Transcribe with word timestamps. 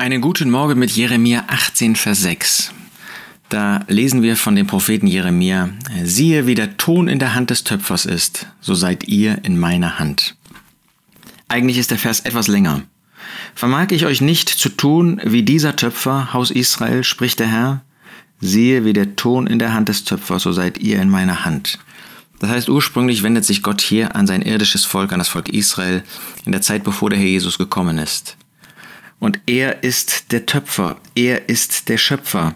Einen 0.00 0.20
guten 0.20 0.48
Morgen 0.48 0.78
mit 0.78 0.92
Jeremia 0.92 1.46
18, 1.48 1.96
Vers 1.96 2.20
6. 2.20 2.72
Da 3.48 3.80
lesen 3.88 4.22
wir 4.22 4.36
von 4.36 4.54
dem 4.54 4.68
Propheten 4.68 5.08
Jeremia, 5.08 5.70
siehe, 6.04 6.46
wie 6.46 6.54
der 6.54 6.76
Ton 6.76 7.08
in 7.08 7.18
der 7.18 7.34
Hand 7.34 7.50
des 7.50 7.64
Töpfers 7.64 8.06
ist, 8.06 8.46
so 8.60 8.76
seid 8.76 9.08
ihr 9.08 9.44
in 9.44 9.58
meiner 9.58 9.98
Hand. 9.98 10.36
Eigentlich 11.48 11.78
ist 11.78 11.90
der 11.90 11.98
Vers 11.98 12.20
etwas 12.20 12.46
länger. 12.46 12.82
Vermag 13.56 13.88
ich 13.90 14.06
euch 14.06 14.20
nicht 14.20 14.48
zu 14.48 14.68
tun 14.68 15.20
wie 15.24 15.42
dieser 15.42 15.74
Töpfer, 15.74 16.32
Haus 16.32 16.52
Israel, 16.52 17.02
spricht 17.02 17.40
der 17.40 17.48
Herr, 17.48 17.82
siehe, 18.40 18.84
wie 18.84 18.92
der 18.92 19.16
Ton 19.16 19.48
in 19.48 19.58
der 19.58 19.74
Hand 19.74 19.88
des 19.88 20.04
Töpfers, 20.04 20.44
so 20.44 20.52
seid 20.52 20.78
ihr 20.78 21.02
in 21.02 21.10
meiner 21.10 21.44
Hand. 21.44 21.80
Das 22.38 22.50
heißt, 22.50 22.68
ursprünglich 22.68 23.24
wendet 23.24 23.44
sich 23.44 23.64
Gott 23.64 23.80
hier 23.80 24.14
an 24.14 24.28
sein 24.28 24.42
irdisches 24.42 24.84
Volk, 24.84 25.12
an 25.12 25.18
das 25.18 25.28
Volk 25.28 25.48
Israel, 25.48 26.04
in 26.44 26.52
der 26.52 26.62
Zeit, 26.62 26.84
bevor 26.84 27.10
der 27.10 27.18
Herr 27.18 27.26
Jesus 27.26 27.58
gekommen 27.58 27.98
ist. 27.98 28.36
Und 29.20 29.40
er 29.46 29.82
ist 29.82 30.32
der 30.32 30.46
Töpfer, 30.46 30.96
er 31.14 31.48
ist 31.48 31.88
der 31.88 31.98
Schöpfer. 31.98 32.54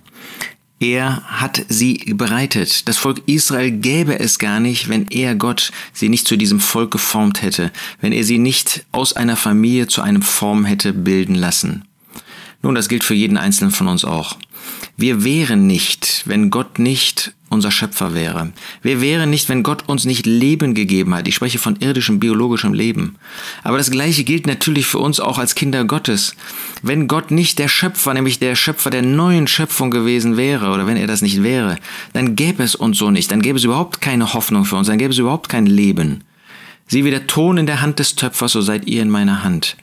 Er 0.83 1.23
hat 1.25 1.65
sie 1.69 2.13
bereitet. 2.15 2.89
Das 2.89 2.99
Volk 2.99 3.23
Israel 3.27 3.71
gäbe 3.71 4.19
es 4.19 4.41
gar 4.41 4.59
nicht, 4.59 4.89
wenn 4.89 5.07
er 5.09 5.37
Gott 5.37 5.71
sie 5.93 6.09
nicht 6.09 6.27
zu 6.27 6.37
diesem 6.37 6.59
Volk 6.59 6.91
geformt 6.91 7.41
hätte, 7.43 7.71
wenn 8.01 8.13
er 8.13 8.25
sie 8.25 8.39
nicht 8.39 8.85
aus 8.91 9.13
einer 9.13 9.37
Familie 9.37 9.87
zu 9.87 10.03
einem 10.03 10.23
Form 10.23 10.65
hätte 10.65 10.93
bilden 10.93 11.37
lassen. 11.37 11.85
Nun, 12.63 12.75
das 12.75 12.89
gilt 12.89 13.05
für 13.05 13.15
jeden 13.15 13.37
Einzelnen 13.37 13.71
von 13.71 13.87
uns 13.87 14.05
auch. 14.05 14.37
Wir 14.97 15.25
wären 15.25 15.67
nicht, 15.67 16.23
wenn 16.27 16.51
Gott 16.51 16.79
nicht 16.79 17.33
unser 17.49 17.71
Schöpfer 17.71 18.15
wäre. 18.15 18.53
Wir 18.83 19.01
wären 19.01 19.31
nicht, 19.31 19.49
wenn 19.49 19.63
Gott 19.63 19.89
uns 19.89 20.05
nicht 20.05 20.27
Leben 20.27 20.75
gegeben 20.75 21.15
hat. 21.15 21.29
Ich 21.29 21.35
spreche 21.35 21.59
von 21.59 21.77
irdischem, 21.77 22.19
biologischem 22.19 22.73
Leben. 22.73 23.17
Aber 23.63 23.79
das 23.79 23.91
Gleiche 23.91 24.25
gilt 24.25 24.47
natürlich 24.47 24.87
für 24.87 24.99
uns 24.99 25.21
auch 25.21 25.39
als 25.39 25.55
Kinder 25.55 25.85
Gottes. 25.85 26.35
Wenn 26.83 27.09
Gott 27.09 27.31
nicht 27.31 27.59
der 27.59 27.69
Schöpfer, 27.69 28.15
nämlich 28.15 28.39
der 28.39 28.57
Schöpfer 28.57 28.91
der 28.91 29.03
neuen 29.03 29.47
Schöpfung 29.47 29.91
gewesen 29.91 30.37
wäre, 30.37 30.71
oder 30.71 30.87
wenn 30.87 30.97
er 30.97 31.07
das 31.07 31.21
nicht 31.21 31.43
wäre, 31.43 31.77
dann 32.15 32.37
gäbe 32.37 32.63
es 32.63 32.75
uns 32.75 32.99
so 32.99 33.11
nicht. 33.11 33.31
Dann 33.31 33.43
gäbe 33.43 33.59
es 33.59 33.65
überhaupt 33.65 34.01
keine 34.01 34.33
Hoffnung 34.33 34.65
für 34.65 34.77
uns. 34.77 34.87
Dann 34.87 34.99
gäbe 34.99 35.13
es 35.13 35.19
überhaupt 35.19 35.49
kein 35.49 35.67
Leben. 35.67 36.25
Sieh 36.89 37.05
wie 37.05 37.11
der 37.11 37.27
Ton 37.27 37.59
in 37.59 37.67
der 37.67 37.81
Hand 37.81 37.99
des 37.99 38.17
Töpfers, 38.17 38.53
so 38.53 38.61
seid 38.61 38.87
ihr 38.87 39.03
in 39.03 39.11
meiner 39.11 39.45
Hand. 39.45 39.77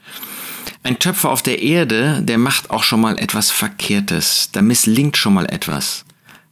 Ein 0.89 0.97
Töpfer 0.97 1.29
auf 1.29 1.43
der 1.43 1.61
Erde, 1.61 2.19
der 2.23 2.39
macht 2.39 2.71
auch 2.71 2.81
schon 2.81 3.01
mal 3.01 3.19
etwas 3.19 3.51
Verkehrtes, 3.51 4.49
da 4.53 4.63
misslingt 4.63 5.17
schon 5.17 5.35
mal 5.35 5.45
etwas. 5.45 6.03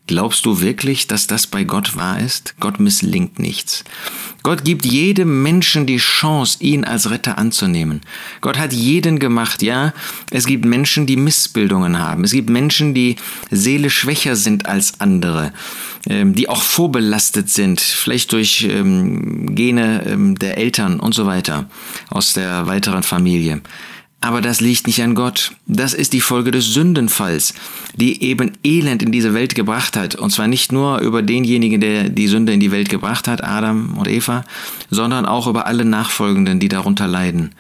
Glaubst 0.05 0.45
du 0.45 0.61
wirklich, 0.61 1.07
dass 1.07 1.25
das 1.25 1.47
bei 1.47 1.63
Gott 1.63 1.97
wahr 1.97 2.19
ist? 2.19 2.53
Gott 2.59 2.79
misslingt 2.79 3.39
nichts. 3.39 3.83
Gott 4.44 4.63
gibt 4.63 4.85
jedem 4.85 5.41
Menschen 5.41 5.88
die 5.88 5.97
Chance, 5.97 6.59
ihn 6.61 6.85
als 6.85 7.09
Retter 7.09 7.39
anzunehmen. 7.39 8.02
Gott 8.39 8.59
hat 8.59 8.73
jeden 8.73 9.17
gemacht, 9.17 9.63
ja. 9.63 9.91
Es 10.29 10.45
gibt 10.45 10.66
Menschen, 10.66 11.07
die 11.07 11.17
Missbildungen 11.17 11.97
haben. 11.97 12.23
Es 12.23 12.31
gibt 12.31 12.51
Menschen, 12.51 12.94
die 12.94 13.16
Seele 13.49 13.89
schwächer 13.89 14.35
sind 14.35 14.67
als 14.67 15.01
andere, 15.01 15.51
ähm, 16.07 16.35
die 16.35 16.47
auch 16.47 16.61
vorbelastet 16.61 17.49
sind, 17.49 17.81
vielleicht 17.81 18.31
durch 18.33 18.67
ähm, 18.69 19.55
Gene 19.55 20.05
ähm, 20.05 20.38
der 20.38 20.59
Eltern 20.59 20.99
und 20.99 21.16
so 21.16 21.25
weiter 21.25 21.66
aus 22.11 22.33
der 22.33 22.67
weiteren 22.67 23.01
Familie. 23.01 23.61
Aber 24.19 24.41
das 24.41 24.61
liegt 24.61 24.87
nicht 24.87 25.01
an 25.03 25.13
Gott. 25.13 25.53
Das 25.67 25.93
ist 25.93 26.11
die 26.11 26.21
Folge 26.21 26.49
des 26.49 26.73
Sündenfalls, 26.73 27.53
die 27.95 28.23
eben 28.23 28.51
Elend 28.63 29.03
in 29.03 29.11
diese 29.11 29.35
Welt 29.35 29.53
gebracht 29.53 29.95
hat. 29.95 30.15
Und 30.15 30.31
zwar 30.31 30.47
nicht 30.47 30.71
nur 30.71 30.99
über 30.99 31.21
denjenigen, 31.21 31.79
der 31.79 32.09
die 32.09 32.27
Sünde 32.27 32.51
in 32.51 32.59
die 32.59 32.71
Welt 32.71 32.89
gebracht 32.89 33.27
hat, 33.27 33.43
Adam 33.43 33.95
und 33.95 34.07
Eva, 34.07 34.43
sondern 34.89 35.27
auch 35.27 35.45
über 35.45 35.67
alle 35.67 35.85
Nachfolgenden, 35.85 36.59
die 36.59 36.67
darunter 36.67 37.07
leiden. 37.07 37.51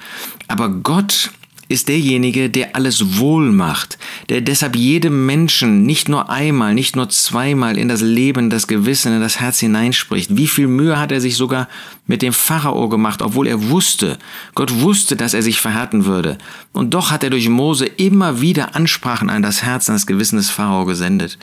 Aber 0.47 0.69
Gott 0.69 1.31
ist 1.69 1.89
derjenige, 1.89 2.49
der 2.49 2.75
alles 2.75 3.17
wohl 3.17 3.51
macht, 3.51 3.97
der 4.29 4.41
deshalb 4.41 4.75
jedem 4.75 5.25
Menschen 5.25 5.85
nicht 5.85 6.07
nur 6.09 6.29
einmal, 6.29 6.73
nicht 6.73 6.95
nur 6.95 7.09
zweimal 7.09 7.77
in 7.77 7.87
das 7.87 8.01
Leben, 8.01 8.49
das 8.49 8.67
Gewissen, 8.67 9.13
in 9.13 9.21
das 9.21 9.39
Herz 9.39 9.59
hineinspricht. 9.59 10.37
Wie 10.37 10.47
viel 10.47 10.67
Mühe 10.67 10.99
hat 10.99 11.11
er 11.11 11.21
sich 11.21 11.35
sogar 11.35 11.67
mit 12.05 12.21
dem 12.21 12.33
Pharao 12.33 12.87
gemacht, 12.89 13.21
obwohl 13.21 13.47
er 13.47 13.69
wusste, 13.69 14.17
Gott 14.55 14.81
wusste, 14.81 15.15
dass 15.15 15.33
er 15.33 15.41
sich 15.41 15.59
verhärten 15.59 16.05
würde. 16.05 16.37
Und 16.71 16.93
doch 16.93 17.11
hat 17.11 17.23
er 17.23 17.29
durch 17.29 17.49
Mose 17.49 17.85
immer 17.85 18.41
wieder 18.41 18.75
Ansprachen 18.75 19.29
an 19.29 19.41
das 19.41 19.63
Herz, 19.63 19.89
an 19.89 19.95
das 19.95 20.07
Gewissen 20.07 20.37
des 20.37 20.49
Pharao 20.49 20.85
gesendet. 20.85 21.37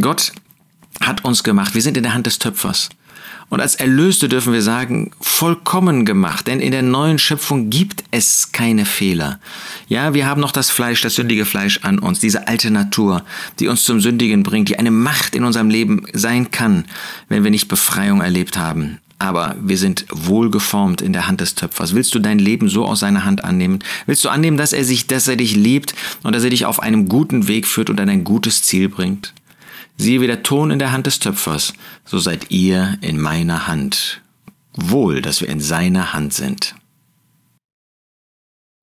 Gott 0.00 0.32
hat 1.00 1.24
uns 1.24 1.44
gemacht. 1.44 1.74
Wir 1.74 1.82
sind 1.82 1.96
in 1.96 2.02
der 2.02 2.14
Hand 2.14 2.26
des 2.26 2.38
Töpfers. 2.38 2.88
Und 3.50 3.60
als 3.60 3.74
Erlöste 3.74 4.28
dürfen 4.28 4.52
wir 4.52 4.62
sagen, 4.62 5.10
vollkommen 5.20 6.04
gemacht, 6.04 6.46
denn 6.46 6.60
in 6.60 6.72
der 6.72 6.82
neuen 6.82 7.18
Schöpfung 7.18 7.70
gibt 7.70 8.04
es 8.10 8.52
keine 8.52 8.84
Fehler. 8.84 9.38
Ja, 9.88 10.14
wir 10.14 10.26
haben 10.26 10.40
noch 10.40 10.52
das 10.52 10.70
Fleisch, 10.70 11.02
das 11.02 11.14
sündige 11.14 11.44
Fleisch 11.44 11.80
an 11.82 11.98
uns, 11.98 12.20
diese 12.20 12.48
alte 12.48 12.70
Natur, 12.70 13.22
die 13.60 13.68
uns 13.68 13.84
zum 13.84 14.00
Sündigen 14.00 14.42
bringt, 14.42 14.68
die 14.68 14.78
eine 14.78 14.90
Macht 14.90 15.34
in 15.34 15.44
unserem 15.44 15.70
Leben 15.70 16.06
sein 16.12 16.50
kann, 16.50 16.84
wenn 17.28 17.44
wir 17.44 17.50
nicht 17.50 17.68
Befreiung 17.68 18.20
erlebt 18.20 18.56
haben. 18.56 18.98
Aber 19.18 19.54
wir 19.60 19.78
sind 19.78 20.06
wohlgeformt 20.10 21.00
in 21.00 21.12
der 21.12 21.28
Hand 21.28 21.40
des 21.40 21.54
Töpfers. 21.54 21.94
Willst 21.94 22.14
du 22.14 22.18
dein 22.18 22.38
Leben 22.38 22.68
so 22.68 22.84
aus 22.84 23.00
seiner 23.00 23.24
Hand 23.24 23.44
annehmen? 23.44 23.78
Willst 24.06 24.24
du 24.24 24.28
annehmen, 24.28 24.56
dass 24.56 24.72
er 24.72 24.84
sich, 24.84 25.06
dass 25.06 25.28
er 25.28 25.36
dich 25.36 25.54
liebt 25.54 25.94
und 26.24 26.34
dass 26.34 26.44
er 26.44 26.50
dich 26.50 26.66
auf 26.66 26.82
einem 26.82 27.08
guten 27.08 27.46
Weg 27.46 27.66
führt 27.66 27.90
und 27.90 28.00
an 28.00 28.08
ein 28.08 28.24
gutes 28.24 28.62
Ziel 28.62 28.88
bringt? 28.88 29.32
Siehe 29.96 30.20
wie 30.20 30.26
der 30.26 30.42
Ton 30.42 30.70
in 30.70 30.78
der 30.78 30.92
Hand 30.92 31.06
des 31.06 31.18
Töpfers, 31.18 31.72
so 32.04 32.18
seid 32.18 32.50
ihr 32.50 32.98
in 33.00 33.20
meiner 33.20 33.66
Hand. 33.66 34.20
Wohl, 34.76 35.22
dass 35.22 35.40
wir 35.40 35.48
in 35.48 35.60
seiner 35.60 36.12
Hand 36.12 36.34
sind. 36.34 36.74